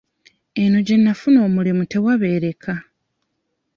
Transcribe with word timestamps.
Eno 0.61 0.77
gye 0.85 0.95
nnafuna 0.97 1.39
omulimu 1.47 1.83
tewabeereka. 1.91 2.73